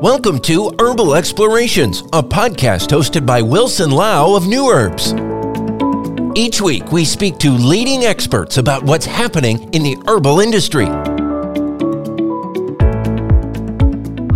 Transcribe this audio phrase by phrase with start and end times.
[0.00, 5.12] Welcome to Herbal Explorations, a podcast hosted by Wilson Lau of Nuherbs.
[6.38, 10.84] Each week, we speak to leading experts about what's happening in the herbal industry.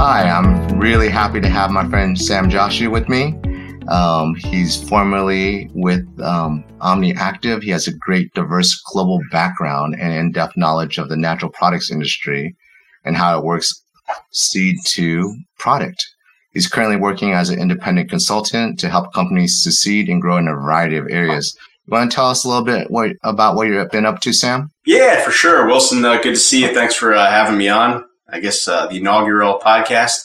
[0.01, 3.39] Hi, I'm really happy to have my friend Sam Joshi with me.
[3.87, 7.63] Um, he's formerly with um, OmniActive.
[7.63, 11.93] He has a great, diverse global background and in depth knowledge of the natural products
[11.93, 12.57] industry
[13.05, 13.83] and how it works
[14.31, 16.07] seed to product.
[16.53, 20.53] He's currently working as an independent consultant to help companies succeed and grow in a
[20.53, 21.57] variety of areas.
[21.87, 24.33] You want to tell us a little bit what, about what you've been up to,
[24.33, 24.71] Sam?
[24.85, 25.67] Yeah, for sure.
[25.67, 26.75] Wilson, uh, good to see you.
[26.75, 28.05] Thanks for uh, having me on.
[28.29, 30.25] I guess uh, the inaugural podcast.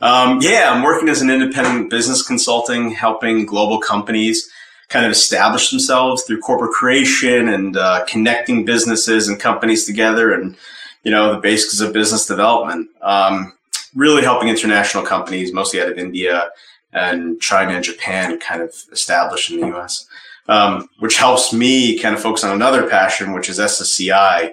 [0.00, 4.48] Um, yeah, I'm working as an independent business consulting, helping global companies
[4.88, 10.56] kind of establish themselves through corporate creation and uh, connecting businesses and companies together and
[11.04, 12.88] you know, the basics of business development.
[13.02, 13.52] Um,
[13.94, 16.50] really helping international companies, mostly out of India
[16.92, 20.06] and China and Japan, kind of establish in the U.S.
[20.48, 24.52] Um, which helps me kind of focus on another passion, which is SSCI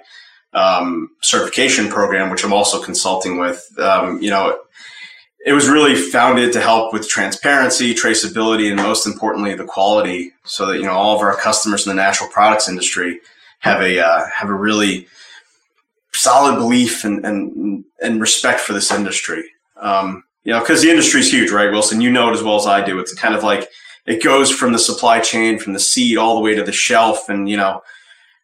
[0.54, 3.66] um, certification program, which I'm also consulting with.
[3.78, 4.58] Um, you know,
[5.44, 10.66] it was really founded to help with transparency, traceability, and most importantly, the quality, so
[10.66, 13.20] that you know all of our customers in the natural products industry
[13.60, 15.08] have a uh, have a really
[16.14, 19.44] solid belief and and and respect for this industry.
[19.80, 22.00] Um, you know, because the industry is huge, right, Wilson?
[22.00, 22.98] You know it as well as I do.
[22.98, 23.68] It's kind of like
[24.06, 27.28] it goes from the supply chain, from the seed all the way to the shelf,
[27.28, 27.80] and you know,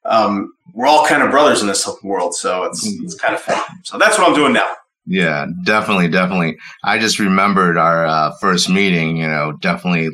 [0.05, 2.35] um, we're all kind of brothers in this world.
[2.35, 3.05] So it's mm-hmm.
[3.05, 3.63] it's kind of fun.
[3.85, 4.67] So that's what I'm doing now.
[5.07, 6.59] Yeah, definitely, definitely.
[6.85, 9.17] I just remembered our uh, first meeting.
[9.17, 10.11] You know, definitely,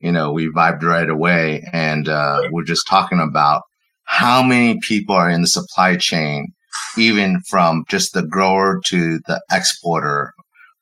[0.00, 3.62] you know, we vibed right away, and uh, we're just talking about
[4.04, 6.52] how many people are in the supply chain
[6.96, 10.32] even from just the grower to the exporter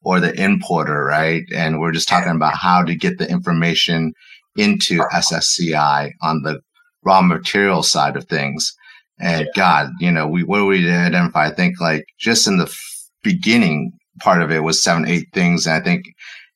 [0.03, 1.43] or the importer, right?
[1.55, 4.13] And we're just talking about how to get the information
[4.57, 6.61] into SSCI on the
[7.05, 8.73] raw material side of things.
[9.21, 12.79] And God, you know, we what we identify, I think like just in the f-
[13.23, 15.67] beginning part of it was seven, eight things.
[15.67, 16.05] And I think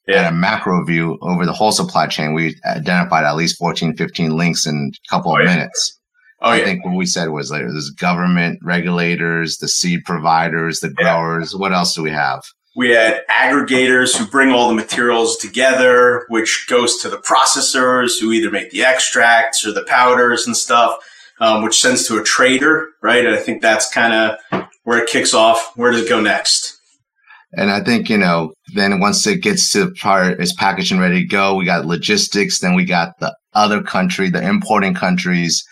[0.07, 0.23] yeah.
[0.23, 4.37] at a macro view over the whole supply chain, we identified at least 14, 15
[4.37, 5.55] links in a couple of oh, yeah.
[5.55, 5.98] minutes.
[6.41, 6.65] Oh, I yeah.
[6.65, 11.53] think what we said was later there's government regulators, the seed providers, the growers.
[11.53, 11.59] Yeah.
[11.59, 12.45] What else do we have?
[12.77, 18.31] We had aggregators who bring all the materials together, which goes to the processors who
[18.31, 20.97] either make the extracts or the powders and stuff,
[21.41, 23.27] um, which sends to a trader, right?
[23.27, 25.73] And I think that's kind of where it kicks off.
[25.75, 26.78] Where does it go next?
[27.53, 31.01] And I think, you know, then once it gets to the part it's packaged and
[31.01, 35.65] ready to go, we got logistics, then we got the other country, the importing countries,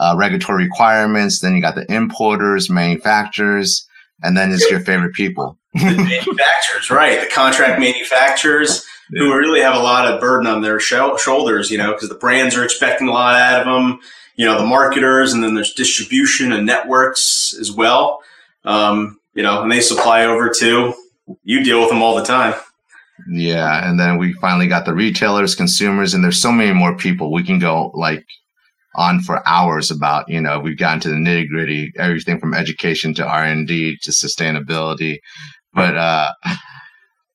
[0.00, 1.40] uh, regulatory requirements.
[1.40, 3.86] Then you got the importers, manufacturers,
[4.22, 5.56] and then it's your favorite people.
[5.74, 7.20] the manufacturers, right?
[7.20, 9.20] The contract manufacturers yeah.
[9.20, 12.16] who really have a lot of burden on their sh- shoulders, you know, because the
[12.16, 14.00] brands are expecting a lot out of them.
[14.34, 18.20] You know, the marketers, and then there's distribution and networks as well.
[18.64, 20.94] Um, you know, and they supply over to
[21.42, 21.64] you.
[21.64, 22.54] Deal with them all the time.
[23.28, 27.32] Yeah, and then we finally got the retailers, consumers, and there's so many more people.
[27.32, 28.24] We can go like
[28.94, 33.14] on for hours about you know we've gotten to the nitty gritty everything from education
[33.14, 35.18] to r&d to sustainability
[35.72, 36.32] but uh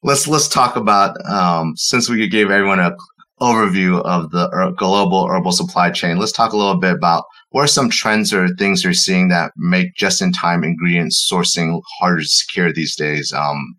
[0.04, 2.96] let's let's talk about um since we gave everyone a
[3.42, 7.68] overview of the global herbal supply chain let's talk a little bit about what are
[7.68, 12.96] some trends or things you're seeing that make just-in-time ingredient sourcing harder to secure these
[12.96, 13.76] days um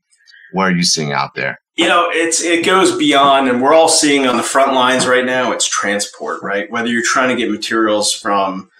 [0.52, 1.60] what are you seeing out there?
[1.76, 5.26] You know it's it goes beyond and we're all seeing on the front lines right
[5.26, 6.70] now it's transport right?
[6.70, 8.70] Whether you're trying to get materials from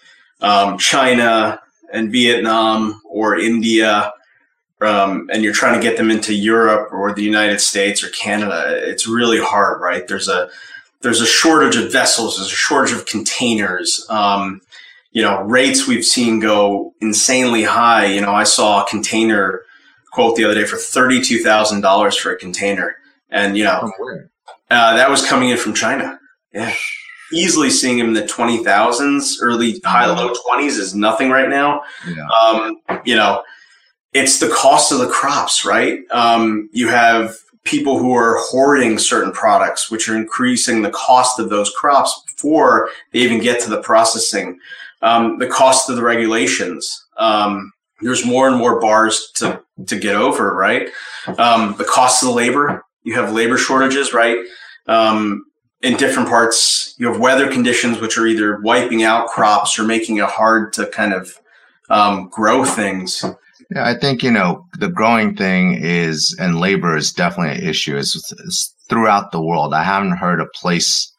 [0.40, 1.60] um, china
[1.92, 4.12] and vietnam or india
[4.80, 8.64] um, and you're trying to get them into europe or the united states or canada
[8.82, 10.08] it's really hard right?
[10.08, 10.48] There's a
[11.02, 14.06] there's a shortage of vessels there's a shortage of containers.
[14.08, 14.62] Um,
[15.10, 18.06] you know rates we've seen go insanely high.
[18.06, 19.62] You know i saw a container
[20.16, 22.96] quote the other day for thirty-two thousand dollars for a container,
[23.28, 23.92] and you know
[24.70, 26.18] uh, that was coming in from China.
[26.54, 26.72] Yeah,
[27.34, 31.82] easily seeing him in the twenty thousands, early high low twenties is nothing right now.
[32.08, 32.26] Yeah.
[32.28, 33.42] Um, you know,
[34.14, 36.00] it's the cost of the crops, right?
[36.10, 41.50] Um, you have people who are hoarding certain products, which are increasing the cost of
[41.50, 44.58] those crops before they even get to the processing.
[45.02, 47.06] Um, the cost of the regulations.
[47.18, 47.70] Um,
[48.00, 50.88] there's more and more bars to to get over, right?
[51.38, 54.38] Um, the cost of the labor, you have labor shortages, right?
[54.86, 55.44] Um,
[55.82, 60.16] in different parts, you have weather conditions which are either wiping out crops or making
[60.16, 61.38] it hard to kind of
[61.90, 63.24] um, grow things.
[63.70, 67.96] Yeah, I think you know the growing thing is, and labor is definitely an issue.
[67.96, 69.74] It's, it's throughout the world.
[69.74, 71.12] I haven't heard a place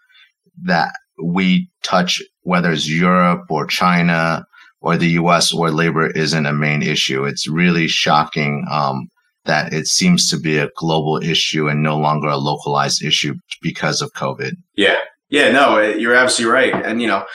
[0.64, 0.92] that
[1.22, 4.46] we touch, whether it's Europe or China
[4.88, 7.26] or the U.S., where labor isn't a main issue.
[7.26, 9.10] It's really shocking um,
[9.44, 14.02] that it seems to be a global issue and no longer a localized issue because
[14.02, 14.54] of COVID.
[14.76, 14.96] Yeah,
[15.30, 17.26] yeah, no, you're absolutely right, and you know,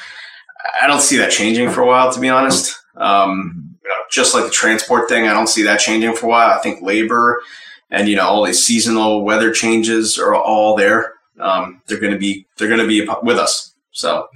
[0.80, 2.74] I don't see that changing for a while, to be honest.
[2.96, 6.30] Um, you know, just like the transport thing, I don't see that changing for a
[6.30, 6.50] while.
[6.50, 7.42] I think labor
[7.90, 11.12] and you know all these seasonal weather changes are all there.
[11.38, 13.74] Um, they're going to be they're going to be with us.
[13.92, 14.26] So,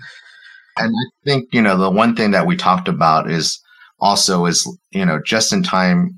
[0.76, 3.60] and I think you know the one thing that we talked about is
[4.00, 6.10] also is you know just in time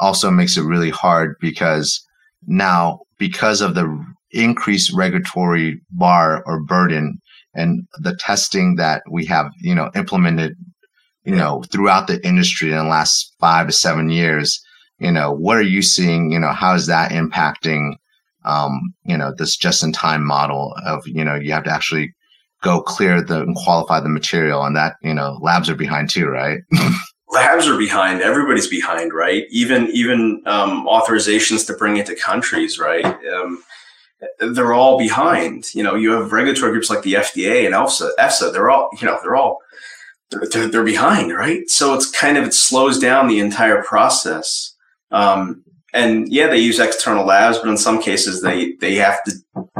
[0.00, 2.00] also makes it really hard because
[2.46, 7.18] now because of the increased regulatory bar or burden
[7.54, 10.54] and the testing that we have you know implemented
[11.28, 14.62] you know, throughout the industry in the last five to seven years,
[14.98, 16.32] you know, what are you seeing?
[16.32, 17.96] You know, how is that impacting,
[18.46, 22.14] um, you know, this just in time model of, you know, you have to actually
[22.62, 26.26] go clear the and qualify the material and that, you know, labs are behind too,
[26.26, 26.60] right?
[27.28, 28.20] labs are behind.
[28.20, 29.44] Everybody's behind, right?
[29.50, 33.04] Even, even, um, authorizations to bring it to countries, right?
[33.04, 33.62] Um,
[34.40, 35.72] they're all behind.
[35.74, 38.10] You know, you have regulatory groups like the FDA and EFSA.
[38.18, 39.58] EFSA, they're all, you know, they're all
[40.30, 41.68] they're, they're behind, right?
[41.68, 44.74] So it's kind of it slows down the entire process.
[45.10, 45.64] Um,
[45.94, 49.32] and yeah, they use external labs, but in some cases they they have to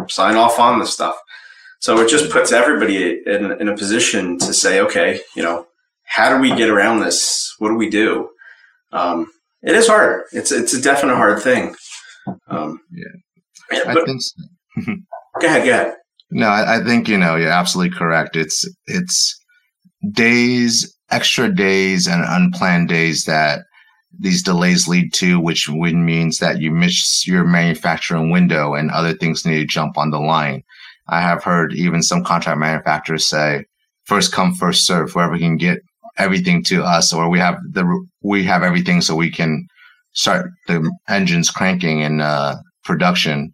[0.09, 1.15] sign off on the stuff.
[1.81, 5.67] So it just puts everybody in, in a position to say, okay, you know,
[6.05, 7.55] how do we get around this?
[7.59, 8.31] What do we do?
[8.93, 9.31] Um,
[9.63, 10.25] it is hard.
[10.33, 11.75] It's it's a definite hard thing.
[12.49, 14.23] Um, yeah, I think.
[14.23, 14.43] So.
[15.41, 15.65] go ahead.
[15.65, 15.95] Go ahead.
[16.31, 18.37] No, I, I think you know you're absolutely correct.
[18.37, 19.39] It's it's
[20.13, 23.61] days, extra days, and unplanned days that
[24.19, 29.45] these delays lead to, which means that you miss your manufacturing window and other things
[29.45, 30.63] need to jump on the line.
[31.09, 33.65] I have heard even some contract manufacturers say,
[34.05, 35.79] first come, first serve, whoever can get
[36.17, 39.67] everything to us, or we have the, we have everything so we can
[40.13, 43.53] start the engines cranking in uh, production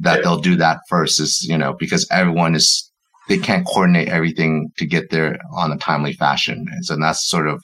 [0.00, 0.22] that yeah.
[0.22, 2.90] they'll do that first is, you know, because everyone is
[3.28, 6.66] they can't coordinate everything to get there on a timely fashion.
[6.72, 7.62] And so that's sort of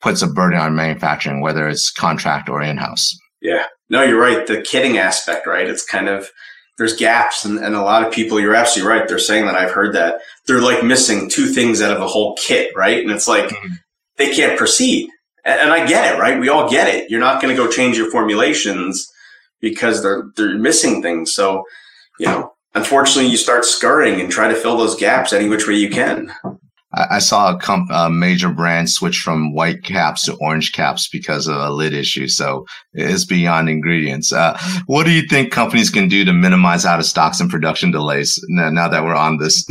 [0.00, 3.14] puts a burden on manufacturing, whether it's contract or in-house.
[3.42, 4.46] Yeah, no, you're right.
[4.46, 5.68] The kitting aspect, right?
[5.68, 6.30] It's kind of,
[6.78, 9.06] there's gaps and, and a lot of people, you're absolutely right.
[9.06, 12.36] They're saying that I've heard that they're like missing two things out of a whole
[12.36, 13.02] kit, right?
[13.02, 13.74] And it's like, mm-hmm.
[14.16, 15.10] they can't proceed.
[15.44, 16.40] And, and I get it, right?
[16.40, 17.10] We all get it.
[17.10, 19.12] You're not going to go change your formulations
[19.60, 21.34] because they're, they're missing things.
[21.34, 21.64] So,
[22.20, 25.74] you know, unfortunately, you start scurrying and try to fill those gaps any which way
[25.74, 26.32] you can.
[26.92, 31.46] I saw a, comp, a, major brand switch from white caps to orange caps because
[31.46, 32.28] of a lid issue.
[32.28, 32.64] So
[32.94, 34.32] it's beyond ingredients.
[34.32, 37.90] Uh, what do you think companies can do to minimize out of stocks and production
[37.90, 39.66] delays now, now that we're on this?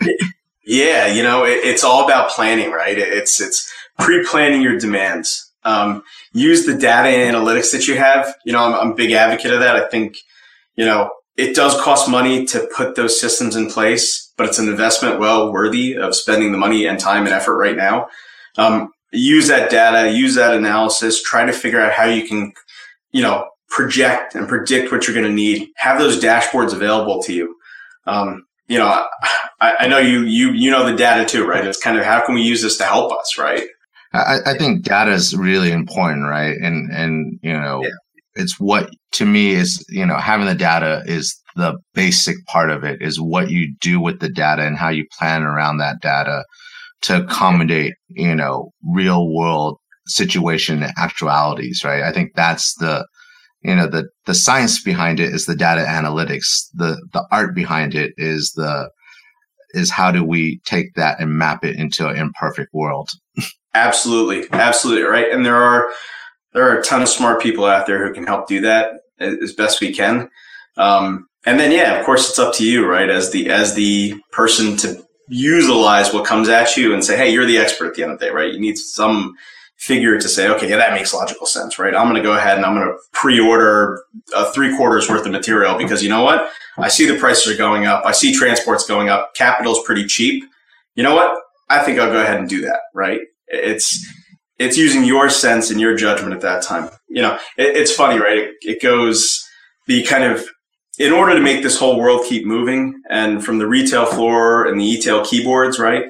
[0.66, 2.98] yeah, you know, it, it's all about planning, right?
[2.98, 5.50] It's it's pre-planning your demands.
[5.64, 6.02] Um,
[6.32, 8.34] use the data and analytics that you have.
[8.44, 9.76] You know, I'm, I'm a big advocate of that.
[9.76, 10.16] I think,
[10.74, 14.70] you know, it does cost money to put those systems in place, but it's an
[14.70, 18.08] investment well worthy of spending the money and time and effort right now.
[18.56, 22.54] Um, use that data, use that analysis, try to figure out how you can,
[23.12, 25.68] you know, project and predict what you're going to need.
[25.76, 27.54] Have those dashboards available to you.
[28.06, 29.04] Um, you know,
[29.60, 31.66] I, I, know you you you know the data too, right?
[31.66, 33.64] It's kind of how can we use this to help us, right?
[34.14, 36.56] I, I think data is really important, right?
[36.56, 37.90] And and you know, yeah
[38.34, 42.84] it's what to me is you know having the data is the basic part of
[42.84, 46.44] it is what you do with the data and how you plan around that data
[47.02, 52.02] to accommodate you know real world situation actualities right?
[52.02, 53.06] I think that's the
[53.62, 56.66] you know the the science behind it is the data analytics.
[56.74, 58.90] The the art behind it is the
[59.72, 63.08] is how do we take that and map it into an imperfect world.
[63.74, 64.46] Absolutely.
[64.52, 65.30] Absolutely right?
[65.30, 65.92] And there are
[66.52, 69.52] there are a ton of smart people out there who can help do that as
[69.52, 70.28] best we can.
[70.76, 73.08] Um, and then, yeah, of course, it's up to you, right?
[73.08, 77.46] As the as the person to utilize what comes at you and say, hey, you're
[77.46, 78.52] the expert at the end of the day, right?
[78.52, 79.34] You need some
[79.76, 81.94] figure to say, okay, yeah, that makes logical sense, right?
[81.94, 84.02] I'm going to go ahead and I'm going to pre-order
[84.52, 86.50] three quarters worth of material because you know what?
[86.76, 88.04] I see the prices are going up.
[88.04, 89.34] I see transports going up.
[89.34, 90.44] Capital's pretty cheap.
[90.94, 91.34] You know what?
[91.70, 93.20] I think I'll go ahead and do that, right?
[93.46, 94.06] It's
[94.58, 96.90] it's using your sense and your judgment at that time.
[97.08, 98.38] You know, it, it's funny, right?
[98.38, 99.42] It, it goes
[99.86, 100.44] the kind of
[101.00, 104.78] in order to make this whole world keep moving, and from the retail floor and
[104.78, 106.04] the e-tail keyboards, right?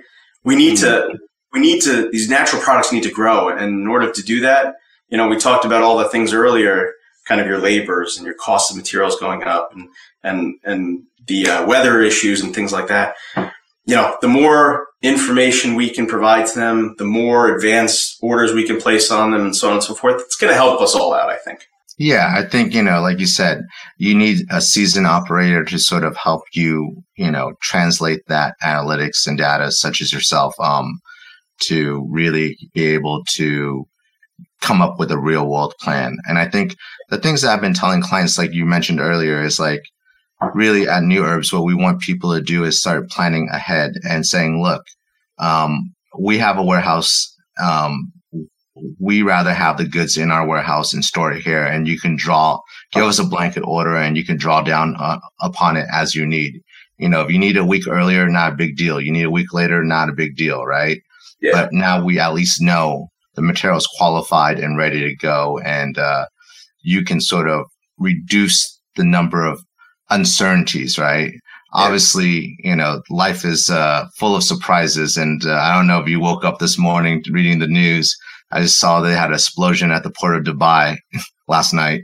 [0.45, 1.13] We need mm-hmm.
[1.13, 1.19] to
[1.53, 4.75] we need to these natural products need to grow, and in order to do that,
[5.11, 6.93] you know, we talked about all the things earlier,
[7.27, 9.89] kind of your labors and your cost of materials going up and,
[10.23, 13.17] and, and the uh, weather issues and things like that.
[13.37, 18.67] You know, the more information we can provide to them, the more advanced orders we
[18.67, 20.21] can place on them and so on and so forth.
[20.23, 21.67] It's going to help us all out, I think.
[22.01, 23.61] Yeah, I think, you know, like you said,
[23.99, 29.27] you need a seasoned operator to sort of help you, you know, translate that analytics
[29.27, 30.99] and data, such as yourself, um,
[31.65, 33.87] to really be able to
[34.63, 36.17] come up with a real world plan.
[36.27, 36.75] And I think
[37.11, 39.83] the things that I've been telling clients, like you mentioned earlier, is like
[40.55, 44.63] really at Nuherbs, what we want people to do is start planning ahead and saying,
[44.63, 44.83] look,
[45.39, 47.37] um, we have a warehouse.
[47.63, 48.11] Um,
[48.99, 52.17] we rather have the goods in our warehouse and store it here, and you can
[52.17, 52.59] draw,
[52.93, 56.27] give us a blanket order, and you can draw down uh, upon it as you
[56.27, 56.61] need.
[56.99, 59.01] You know, if you need a week earlier, not a big deal.
[59.01, 61.01] You need a week later, not a big deal, right?
[61.41, 61.53] Yeah.
[61.53, 65.99] But now we at least know the material is qualified and ready to go, and
[65.99, 66.27] uh,
[66.83, 67.65] you can sort of
[67.99, 69.63] reduce the number of
[70.11, 71.33] uncertainties, right?
[71.73, 76.09] Obviously, you know, life is uh, full of surprises, and uh, I don't know if
[76.09, 78.17] you woke up this morning reading the news.
[78.53, 80.97] I just saw they had an explosion at the port of Dubai
[81.49, 82.03] last night.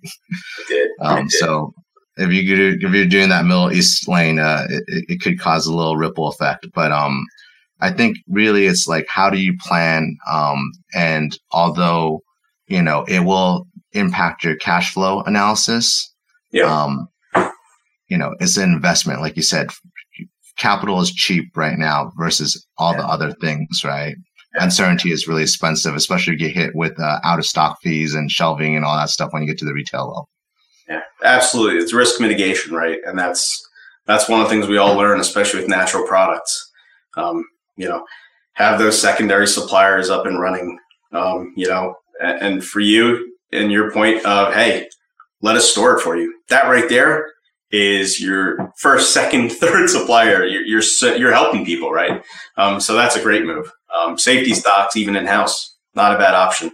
[0.69, 0.91] Did.
[1.01, 1.33] Um, did.
[1.33, 1.73] So
[2.17, 5.75] if you if you're doing that Middle East lane, uh, it, it could cause a
[5.75, 6.67] little ripple effect.
[6.75, 7.25] But um,
[7.81, 10.17] I think really it's like how do you plan?
[10.31, 12.23] Um, and although
[12.69, 16.13] you know it will impact your cash flow analysis,
[16.53, 16.65] yeah.
[16.65, 17.09] Um,
[18.09, 19.21] you know, it's an investment.
[19.21, 19.71] Like you said,
[20.57, 22.99] capital is cheap right now versus all yeah.
[22.99, 24.17] the other things, right?
[24.57, 28.15] Uncertainty is really expensive, especially if you get hit with uh, out of stock fees
[28.15, 30.29] and shelving and all that stuff when you get to the retail level.
[30.89, 31.79] Yeah, absolutely.
[31.79, 32.99] It's risk mitigation, right?
[33.07, 33.63] And that's
[34.07, 36.73] that's one of the things we all learn, especially with natural products.
[37.17, 37.45] Um,
[37.77, 38.05] you know,
[38.55, 40.79] have those secondary suppliers up and running.
[41.13, 44.89] Um, you know, and, and for you and your point of hey,
[45.43, 46.35] let us store it for you.
[46.49, 47.33] That right there
[47.77, 50.45] is your first, second, third supplier.
[50.45, 52.23] You're you're, you're helping people, right?
[52.57, 53.71] Um, so that's a great move.
[53.95, 56.71] Um, safety stocks, even in house, not a bad option.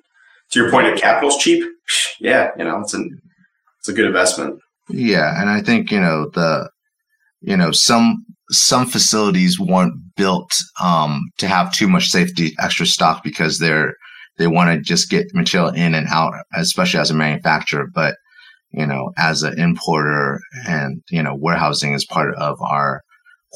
[0.51, 1.65] To your point, if capital's cheap,
[2.21, 3.03] yeah, you know it's a
[3.79, 4.61] it's a good investment.
[4.89, 6.71] Yeah, and I think you know the
[7.41, 13.25] you know some some facilities weren't built um, to have too much safety extra stock
[13.25, 13.95] because they're
[14.39, 17.87] they want to just get material in and out, especially as a manufacturer.
[17.93, 18.17] But
[18.73, 20.41] you know, as an importer
[20.83, 23.01] and, you know, warehousing is part of our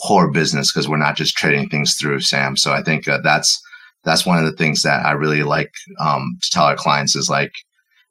[0.04, 2.56] core business because we're not just trading things through Sam.
[2.56, 3.60] So I think uh, that's,
[4.04, 7.28] that's one of the things that I really like um, to tell our clients is
[7.28, 7.52] like,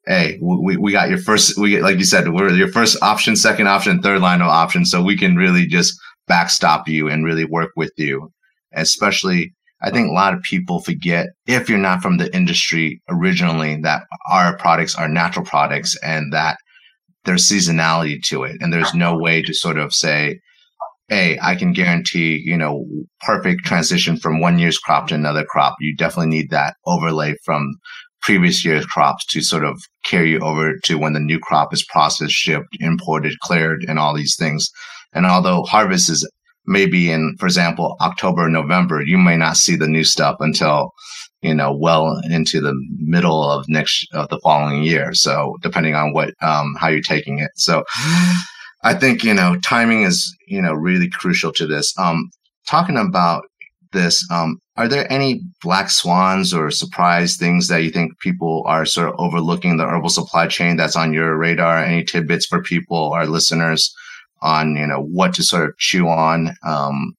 [0.06, 3.68] hey, we, we got your first, we like you said, we're your first option, second
[3.68, 4.92] option, third line of options.
[4.92, 5.94] So we can really just
[6.28, 8.32] backstop you and really work with you.
[8.74, 13.80] Especially, I think a lot of people forget if you're not from the industry originally
[13.82, 16.58] that our products are natural products and that
[17.26, 20.40] there's seasonality to it and there's no way to sort of say
[21.10, 22.86] hey i can guarantee you know
[23.26, 25.76] perfect transition from one year's crop to another crop.
[25.80, 27.76] You definitely need that overlay from
[28.22, 31.86] previous year's crops to sort of carry you over to when the new crop is
[31.86, 34.70] processed shipped imported cleared and all these things.
[35.14, 36.28] And although harvest is
[36.68, 40.92] maybe in for example october november you may not see the new stuff until
[41.46, 45.14] you know, well into the middle of next of the following year.
[45.14, 47.52] So depending on what um, how you're taking it.
[47.56, 47.84] So
[48.84, 51.94] I think you know timing is you know really crucial to this.
[51.98, 52.30] Um,
[52.68, 53.44] talking about
[53.92, 58.86] this, um, are there any black swans or surprise things that you think people are
[58.86, 61.78] sort of overlooking the herbal supply chain that's on your radar?
[61.78, 63.94] Any tidbits for people, our listeners,
[64.42, 66.56] on you know what to sort of chew on?
[66.64, 67.16] Um,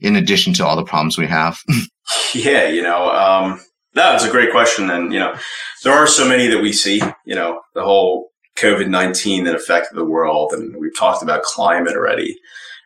[0.00, 1.58] in addition to all the problems we have?
[2.34, 3.60] yeah, you know, um,
[3.96, 4.90] that's a great question.
[4.90, 5.36] And, you know,
[5.82, 9.96] there are so many that we see, you know, the whole COVID 19 that affected
[9.96, 10.52] the world.
[10.52, 12.38] And we've talked about climate already,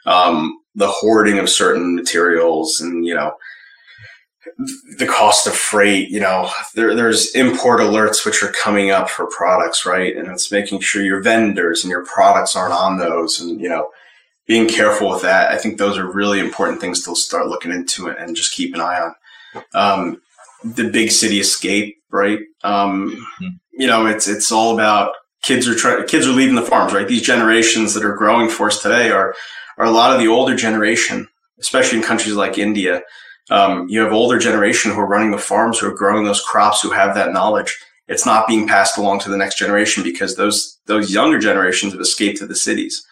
[0.06, 3.32] um, the hoarding of certain materials and, you know,
[4.98, 9.26] the cost of freight, you know, there, there's import alerts which are coming up for
[9.26, 10.16] products, right?
[10.16, 13.40] And it's making sure your vendors and your products aren't on those.
[13.40, 13.90] And, you know,
[14.46, 15.52] being careful with that.
[15.52, 18.80] I think those are really important things to start looking into and just keep an
[18.80, 19.14] eye on.
[19.74, 20.22] Um,
[20.64, 22.40] the big city escape, right?
[22.64, 23.48] Um, mm-hmm.
[23.72, 25.12] You know, it's it's all about
[25.42, 26.06] kids are trying.
[26.06, 27.08] Kids are leaving the farms, right?
[27.08, 29.34] These generations that are growing for us today are
[29.78, 31.26] are a lot of the older generation,
[31.58, 33.02] especially in countries like India.
[33.50, 36.82] Um, you have older generation who are running the farms, who are growing those crops,
[36.82, 37.76] who have that knowledge.
[38.06, 42.00] It's not being passed along to the next generation because those those younger generations have
[42.00, 43.04] escaped to the cities.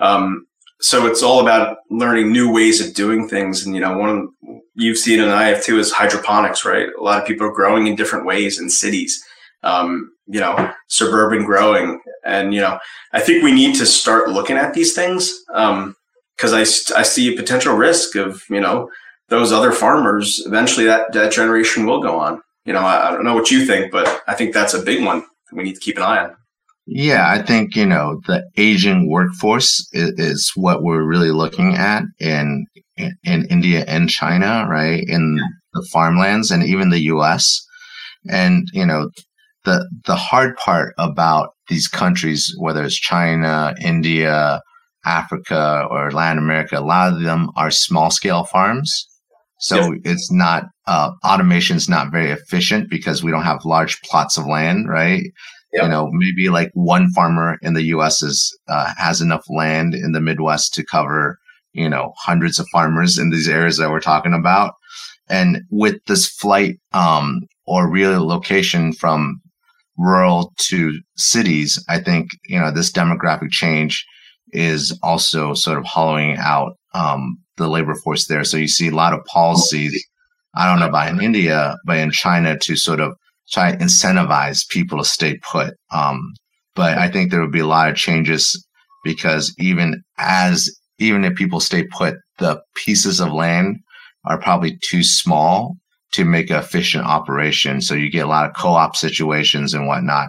[0.00, 0.46] Um,
[0.80, 3.66] so it's all about learning new ways of doing things.
[3.66, 6.88] And, you know, one of you've seen and I have too is hydroponics, right?
[6.98, 9.22] A lot of people are growing in different ways in cities.
[9.64, 12.00] Um, you know, suburban growing.
[12.24, 12.78] And, you know,
[13.12, 17.32] I think we need to start looking at these things because um, I, I see
[17.32, 18.90] a potential risk of, you know,
[19.30, 22.42] those other farmers, eventually that, that generation will go on.
[22.66, 25.04] You know, I, I don't know what you think, but I think that's a big
[25.04, 26.36] one we need to keep an eye on.
[26.90, 32.04] Yeah, I think, you know, the aging workforce is, is what we're really looking at
[32.18, 32.64] in,
[32.96, 35.04] in, in India and China, right?
[35.06, 35.38] In
[35.74, 37.62] the farmlands and even the US.
[38.30, 39.10] And, you know,
[39.66, 44.62] the, the hard part about these countries, whether it's China, India,
[45.04, 48.90] Africa, or Latin America, a lot of them are small scale farms.
[49.60, 54.38] So it's not, uh, automation is not very efficient because we don't have large plots
[54.38, 55.24] of land, right?
[55.72, 55.82] Yep.
[55.82, 58.22] You know, maybe like one farmer in the U.S.
[58.22, 61.38] is uh, has enough land in the Midwest to cover,
[61.72, 64.74] you know, hundreds of farmers in these areas that we're talking about.
[65.28, 69.42] And with this flight um, or relocation from
[69.98, 74.06] rural to cities, I think you know this demographic change
[74.52, 78.44] is also sort of hollowing out um, the labor force there.
[78.44, 80.02] So you see a lot of policies.
[80.54, 83.12] I don't know about in India, but in China to sort of
[83.52, 85.74] try to incentivize people to stay put.
[85.92, 86.32] Um,
[86.74, 88.64] but I think there will be a lot of changes
[89.04, 93.76] because even as even if people stay put, the pieces of land
[94.24, 95.76] are probably too small
[96.12, 97.80] to make an efficient operation.
[97.80, 100.28] So you get a lot of co-op situations and whatnot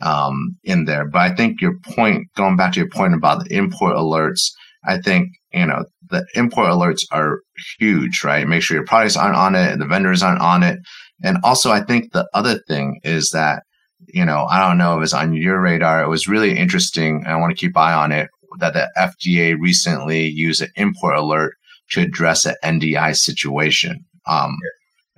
[0.00, 1.08] um, in there.
[1.08, 4.50] But I think your point, going back to your point about the import alerts,
[4.86, 7.40] I think you know the import alerts are
[7.78, 8.46] huge, right?
[8.46, 10.78] Make sure your products aren't on it, and the vendors aren't on it,
[11.22, 13.64] and also, I think the other thing is that,
[14.06, 16.02] you know, I don't know if it's on your radar.
[16.02, 17.22] It was really interesting.
[17.24, 18.28] And I want to keep eye on it
[18.60, 21.54] that the FDA recently used an import alert
[21.90, 24.04] to address an NDI situation.
[24.26, 24.56] Um,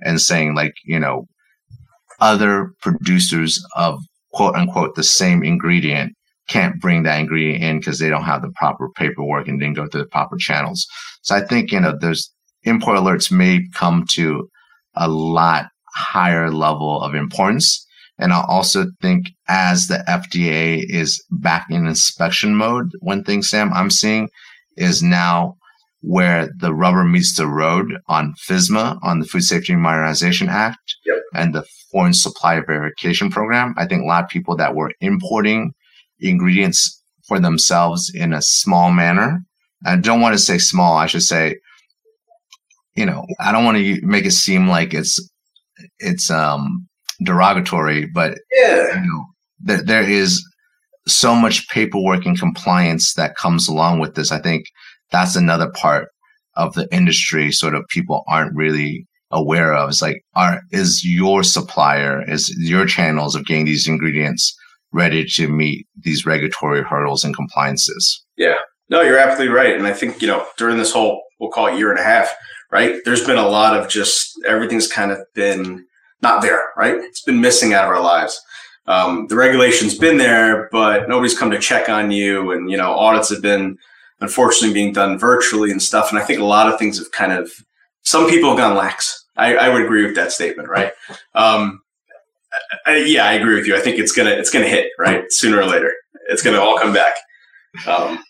[0.01, 1.27] and saying like, you know,
[2.19, 3.99] other producers of
[4.33, 6.13] quote unquote the same ingredient
[6.47, 9.87] can't bring that ingredient in because they don't have the proper paperwork and didn't go
[9.87, 10.85] through the proper channels.
[11.21, 12.31] So I think, you know, there's
[12.63, 14.49] import alerts may come to
[14.95, 17.85] a lot higher level of importance.
[18.17, 23.73] And I also think as the FDA is back in inspection mode, one thing, Sam,
[23.73, 24.29] I'm seeing
[24.77, 25.57] is now
[26.01, 31.17] where the rubber meets the road on FSMA, on the Food Safety Modernization Act, yep.
[31.33, 33.75] and the Foreign Supply Verification Program.
[33.77, 35.73] I think a lot of people that were importing
[36.19, 39.41] ingredients for themselves in a small manner,
[39.85, 41.57] I don't want to say small, I should say,
[42.95, 45.30] you know, I don't want to make it seem like it's
[45.99, 46.87] it's um
[47.23, 48.95] derogatory, but yeah.
[48.95, 49.25] you know,
[49.67, 50.43] th- there is
[51.07, 54.31] so much paperwork and compliance that comes along with this.
[54.31, 54.65] I think
[55.11, 56.09] that's another part
[56.55, 59.89] of the industry sort of people aren't really aware of.
[59.89, 64.55] It's like, are is your supplier, is your channels of getting these ingredients
[64.91, 68.23] ready to meet these regulatory hurdles and compliances?
[68.37, 68.55] Yeah.
[68.89, 69.75] No, you're absolutely right.
[69.75, 72.33] And I think, you know, during this whole, we'll call it year and a half,
[72.71, 72.95] right?
[73.05, 75.85] There's been a lot of just everything's kind of been
[76.21, 76.95] not there, right?
[76.95, 78.39] It's been missing out of our lives.
[78.87, 82.51] Um, the regulation's been there, but nobody's come to check on you.
[82.51, 83.77] And, you know, audits have been
[84.19, 86.09] unfortunately being done virtually and stuff.
[86.09, 87.51] And I think a lot of things have kind of,
[88.03, 89.25] some people have gone lax.
[89.37, 90.93] I, I would agree with that statement, right?
[91.35, 91.81] Um,
[92.85, 93.75] I, yeah, I agree with you.
[93.75, 95.93] I think it's gonna it's gonna hit right sooner or later.
[96.27, 97.13] It's gonna all come back.
[97.87, 98.21] Um,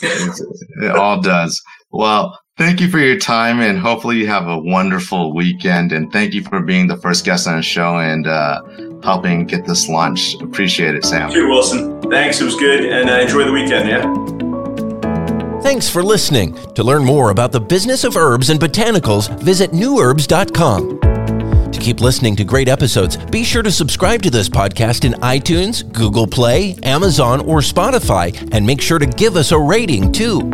[0.00, 1.60] it all does.
[1.90, 5.90] Well, Thank you for your time and hopefully you have a wonderful weekend.
[5.90, 8.62] And thank you for being the first guest on the show and uh,
[9.02, 10.40] helping get this launched.
[10.40, 11.30] Appreciate it, Sam.
[11.30, 12.00] Thank you, Wilson.
[12.02, 12.40] Thanks.
[12.40, 12.84] It was good.
[12.84, 13.88] And uh, enjoy the weekend.
[13.88, 15.62] Yeah.
[15.62, 16.54] Thanks for listening.
[16.74, 21.00] To learn more about the business of herbs and botanicals, visit nuherbs.com.
[21.72, 25.90] To keep listening to great episodes, be sure to subscribe to this podcast in iTunes,
[25.92, 30.48] Google Play, Amazon, or Spotify, and make sure to give us a rating too.